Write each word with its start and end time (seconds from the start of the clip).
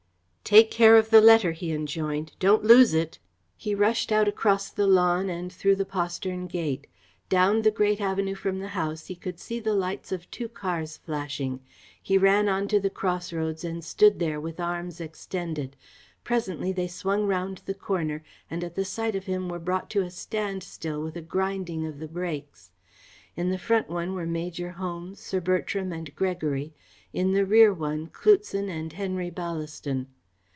"Take 0.43 0.69
care 0.69 0.97
of 0.97 1.11
the 1.11 1.21
letter," 1.21 1.53
he 1.53 1.71
enjoined. 1.71 2.33
"Don't 2.37 2.65
lose 2.65 2.93
it." 2.93 3.19
He 3.55 3.73
rushed 3.73 4.11
out 4.11 4.27
across 4.27 4.69
the 4.69 4.85
lawn 4.85 5.29
and 5.29 5.49
through 5.49 5.77
the 5.77 5.85
postern 5.85 6.45
gate. 6.45 6.87
Down 7.29 7.61
the 7.61 7.71
great 7.71 8.01
avenue 8.01 8.35
from 8.35 8.59
the 8.59 8.67
house 8.75 9.05
he 9.07 9.15
could 9.15 9.39
see 9.39 9.61
the 9.61 9.73
lights 9.73 10.11
of 10.11 10.29
two 10.29 10.49
cars 10.49 10.97
flashing. 10.97 11.61
He 12.03 12.17
ran 12.17 12.49
on 12.49 12.67
to 12.67 12.81
the 12.81 12.89
crossroads 12.89 13.63
and 13.63 13.81
stood 13.81 14.19
there 14.19 14.41
with 14.41 14.59
arms 14.59 14.99
extended. 14.99 15.77
Presently 16.25 16.73
they 16.73 16.87
swung 16.89 17.25
round 17.27 17.59
the 17.59 17.73
corner, 17.73 18.21
and 18.49 18.61
at 18.61 18.75
the 18.75 18.83
sight 18.83 19.15
of 19.15 19.27
him 19.27 19.47
were 19.47 19.57
brought 19.57 19.89
to 19.91 20.01
a 20.01 20.09
standstill 20.11 21.01
with 21.01 21.15
a 21.15 21.21
grinding 21.21 21.85
of 21.87 21.97
the 21.99 22.09
brakes. 22.09 22.71
In 23.37 23.51
the 23.51 23.57
front 23.57 23.87
one 23.87 24.13
were 24.15 24.25
Major 24.25 24.71
Holmes, 24.71 25.21
Sir 25.21 25.39
Bertram 25.39 25.93
and 25.93 26.13
Gregory, 26.13 26.73
in 27.13 27.31
the 27.31 27.45
rear 27.45 27.73
one 27.73 28.07
Cloutson 28.07 28.67
and 28.67 28.91
Henry 28.91 29.29
Ballaston. 29.31 30.07